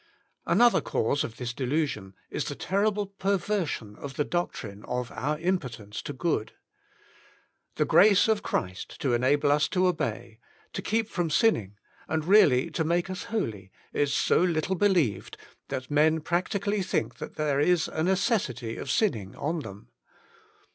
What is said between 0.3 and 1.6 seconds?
Another cause of this